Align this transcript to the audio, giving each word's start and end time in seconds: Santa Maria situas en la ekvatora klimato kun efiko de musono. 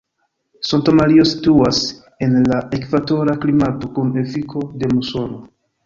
Santa 0.67 0.91
Maria 0.99 1.25
situas 1.31 1.83
en 2.29 2.33
la 2.53 2.63
ekvatora 2.79 3.39
klimato 3.45 3.95
kun 3.99 4.13
efiko 4.27 4.69
de 4.83 4.95
musono. 4.97 5.45